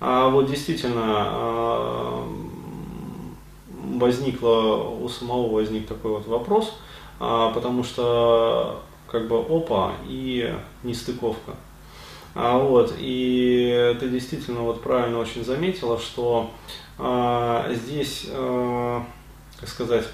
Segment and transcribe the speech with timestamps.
[0.00, 2.28] а, вот действительно а,
[3.96, 6.78] возникло, у самого возник такой вот вопрос,
[7.18, 11.54] а, потому что как бы опа и нестыковка.
[12.34, 16.50] А, вот, и ты действительно вот правильно очень заметила, что
[16.98, 19.04] а, здесь, а,
[19.58, 20.06] как сказать,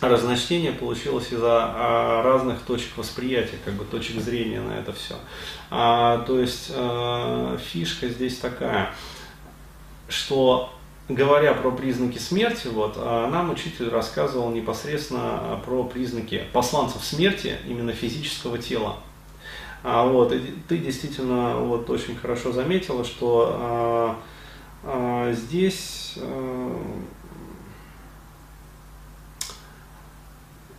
[0.00, 5.14] разночтение получилось из-за а, разных точек восприятия, как бы точек зрения на это все.
[5.70, 8.90] А, то есть а, фишка здесь такая,
[10.08, 10.72] что
[11.08, 17.92] говоря про признаки смерти, вот, а, нам учитель рассказывал непосредственно про признаки посланцев смерти, именно
[17.92, 18.96] физического тела.
[19.82, 24.16] А, вот, и ты действительно вот, очень хорошо заметила, что а,
[24.82, 26.82] а, здесь а,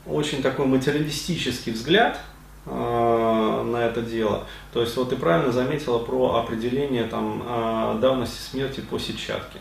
[0.10, 2.20] очень такой материалистический взгляд
[2.66, 4.46] э, на это дело.
[4.74, 9.60] То есть вот ты правильно заметила про определение там, э, давности смерти по сетчатке.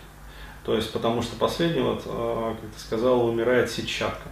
[0.64, 4.28] То есть потому что последний, вот, э, как ты сказала, умирает сетчатка.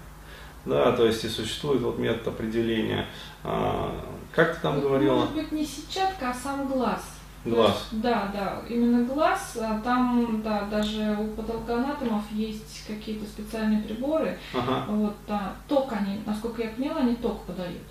[0.65, 3.07] Да, то есть и существует вот метод определения.
[3.43, 3.91] Э,
[4.33, 5.17] как ты там говорила?
[5.17, 7.03] Может быть не сетчатка, а сам глаз.
[7.45, 7.89] Глаз.
[7.93, 9.59] Да, да, именно глаз.
[9.61, 14.39] А там, да, даже у патологоанатомов есть какие-то специальные приборы.
[14.55, 14.85] Ага.
[14.89, 17.83] Вот, да, ток они, насколько я поняла, они ток подают.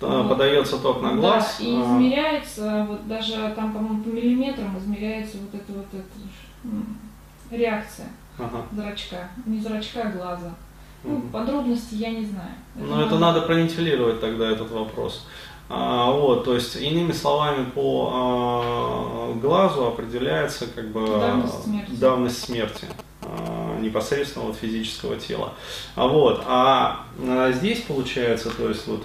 [0.00, 0.28] Вот.
[0.28, 1.56] Подается ток на глаз.
[1.58, 1.80] Да, и а.
[1.82, 8.64] измеряется, вот даже там, по-моему, по миллиметрам измеряется вот эта вот эта реакция ага.
[8.72, 9.28] зрачка.
[9.46, 10.54] Не зрачка, а глаза.
[11.02, 11.28] Ну, угу.
[11.28, 12.52] подробности я не знаю.
[12.76, 13.06] Это Но надо...
[13.06, 15.26] это надо провентилировать тогда этот вопрос.
[15.72, 22.42] А, вот, то есть, иными словами, по а, глазу определяется как бы давность смерти, давность
[22.42, 22.86] смерти
[23.22, 25.52] а, непосредственно вот физического тела.
[25.94, 27.06] А вот, а,
[27.52, 29.04] здесь получается, то есть вот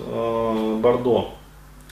[0.81, 1.35] Бордо,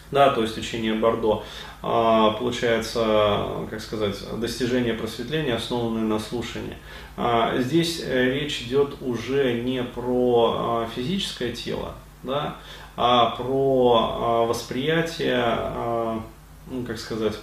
[0.09, 1.43] да, то есть учение Бордо,
[1.81, 6.77] получается, как сказать, достижение просветления, основанное на слушании.
[7.57, 12.55] Здесь э, речь идет уже не про физическое тело, да,
[12.95, 16.21] а про а, восприятие, а,
[16.67, 17.37] ну, как сказать,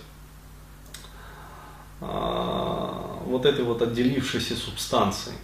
[2.00, 5.34] а, вот этой вот отделившейся субстанции,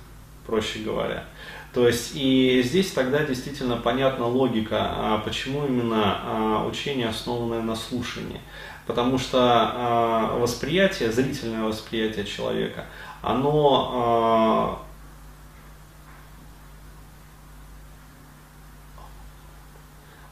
[0.46, 1.24] проще говоря.
[1.72, 8.40] То есть и здесь тогда действительно понятна логика, почему именно учение основанное на слушании.
[8.86, 12.86] Потому что восприятие, зрительное восприятие человека,
[13.20, 14.85] оно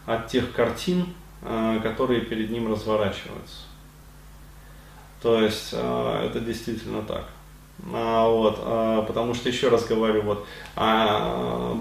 [0.07, 1.07] от тех картин,
[1.43, 3.63] э, которые перед ним разворачиваются.
[5.23, 7.25] То есть э, это действительно так.
[7.93, 11.77] А, вот, а, потому что, еще раз говорю, вот, а,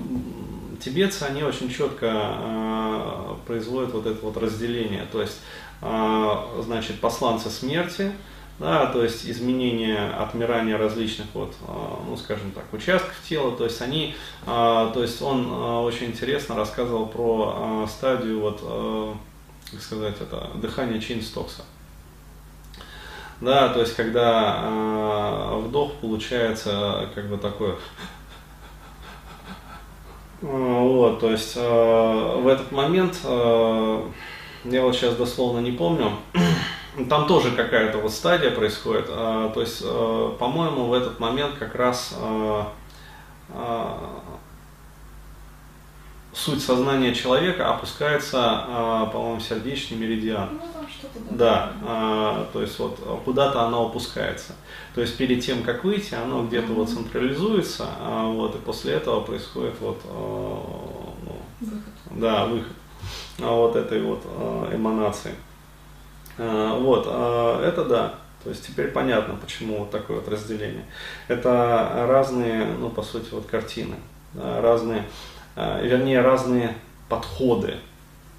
[0.80, 5.06] тибетцы, они очень четко а, производят вот это вот разделение.
[5.12, 5.40] То есть,
[6.62, 8.14] значит, посланцы смерти,
[8.59, 13.81] да, то есть изменение, отмирание различных вот, а, ну, скажем так, участков тела, то есть
[13.81, 14.16] они,
[14.46, 18.62] а, то есть он а, очень интересно рассказывал про стадию вот,
[19.72, 21.63] как сказать, это дыхание Чинстокса.
[23.42, 27.75] Да, то есть когда вдох получается как бы такой
[30.42, 36.12] вот, то есть в этот момент, я вот сейчас дословно не помню,
[37.09, 39.06] там тоже какая-то вот стадия происходит.
[39.09, 42.72] А, то есть, а, по-моему, в этот момент как раз а,
[46.34, 50.50] суть сознания человека опускается, по-моему, в сердечный меридиан.
[50.52, 50.59] Ну,
[51.31, 51.74] да.
[52.54, 54.54] То есть вот куда-то оно опускается.
[54.96, 56.75] То есть перед тем, как выйти, оно где-то mm-hmm.
[56.75, 61.94] вот централизуется, вот, и после этого происходит вот, ну, выход.
[62.12, 62.74] Да, выход
[63.38, 64.24] вот этой вот
[64.74, 65.36] эманации.
[66.38, 68.16] А, вот, а, это да.
[68.44, 70.86] То есть теперь понятно, почему вот такое вот разделение.
[71.28, 73.96] Это разные, ну, по сути, вот картины,
[74.36, 75.06] разные,
[75.56, 76.76] а, вернее, разные
[77.08, 77.76] подходы.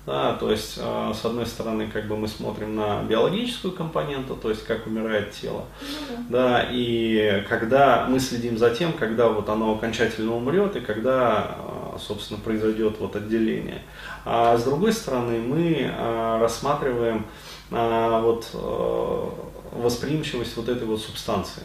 [0.06, 4.66] Да, то есть, с одной стороны, как бы мы смотрим на биологическую компоненту, то есть
[4.66, 10.36] как умирает тело, mm да, и когда мы следим за тем, когда вот оно окончательно
[10.36, 11.56] умрет и когда,
[11.98, 13.82] собственно, произойдет вот отделение.
[14.24, 15.92] А с другой стороны, мы
[16.40, 17.26] рассматриваем
[17.70, 19.28] а, вот, э,
[19.72, 21.62] восприимчивость вот этой вот субстанции,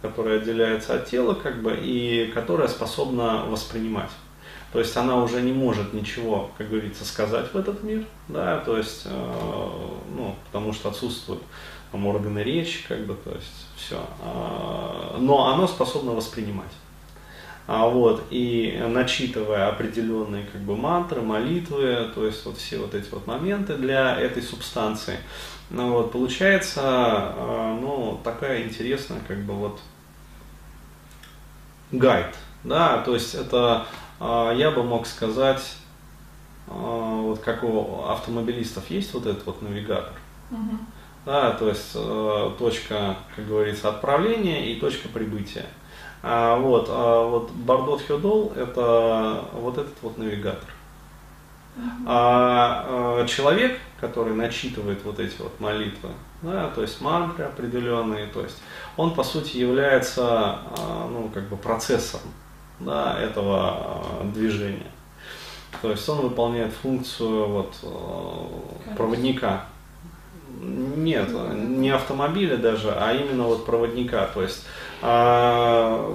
[0.00, 4.10] которая отделяется от тела, как бы, и которая способна воспринимать.
[4.72, 8.76] То есть она уже не может ничего, как говорится, сказать в этот мир, да, то
[8.76, 9.68] есть, э,
[10.16, 11.42] ну, потому что отсутствуют
[11.90, 14.00] там, органы речи, как бы, то есть все.
[14.24, 16.70] Э, но оно способно воспринимать.
[17.66, 23.08] А, вот, и начитывая определенные как бы мантры, молитвы, то есть вот все вот эти
[23.10, 25.18] вот моменты для этой субстанции,
[25.70, 29.80] ну вот, получается, а, ну, такая интересная как бы вот
[31.92, 32.34] гайд,
[32.64, 33.86] да, то есть это,
[34.18, 35.76] а, я бы мог сказать,
[36.66, 40.14] вот как у автомобилистов есть вот этот вот навигатор,
[40.50, 40.78] uh-huh.
[41.26, 45.66] да, то есть э, точка, как говорится, отправления и точка прибытия.
[46.22, 50.68] А, вот, а вот Бардот Хёдол это вот этот вот навигатор.
[52.06, 56.10] А, а человек, который начитывает вот эти вот молитвы,
[56.42, 58.58] да, то есть мантры определенные, то есть
[58.96, 62.26] он по сути является а, ну, как бы процессором
[62.80, 64.90] да, этого а, движения.
[65.80, 67.74] То есть он выполняет функцию вот,
[68.96, 69.66] проводника.
[70.60, 74.26] Нет, не автомобиля даже, а именно вот проводника.
[74.26, 74.66] То есть
[75.02, 76.14] а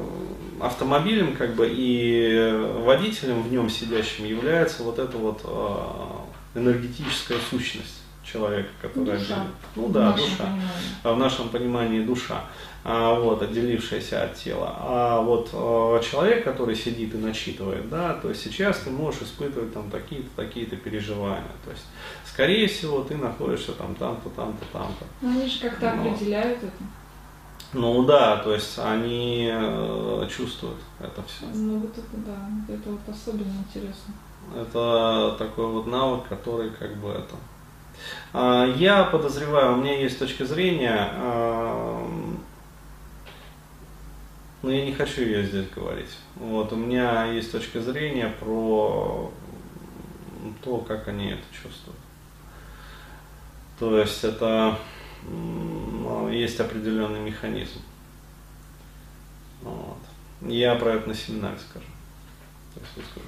[0.62, 2.52] автомобилем как бы и
[2.86, 6.22] водителем в нем сидящим является вот эта вот а,
[6.54, 9.48] энергетическая сущность человека, которая душа.
[9.76, 10.70] ну да, в душа, понимании.
[11.04, 12.42] в нашем понимании душа,
[12.84, 18.30] а, вот отделившаяся от тела, а вот а, человек, который сидит и начитывает, да, то
[18.30, 21.86] есть сейчас ты можешь испытывать там такие-то такие-то переживания, то есть
[22.26, 25.06] скорее всего ты находишься там там-то там-то там-то.
[25.22, 26.10] Ну они же как-то Но...
[26.10, 26.84] определяют это.
[27.74, 31.46] Ну да, то есть они э, чувствуют это все.
[31.54, 34.14] Ну вот это да, это вот особенно интересно.
[34.56, 37.36] Это такой вот навык, который как бы это.
[38.34, 42.08] А, я подозреваю, у меня есть точка зрения, а,
[44.62, 46.18] но я не хочу ее здесь говорить.
[46.36, 49.32] Вот, у меня есть точка зрения про
[50.64, 52.00] то, как они это чувствуют.
[53.80, 54.78] То есть это
[56.32, 57.80] есть определенный механизм.
[59.62, 59.98] Вот.
[60.42, 61.86] Я про это на семинаре скажу.
[62.74, 63.28] Так скажу.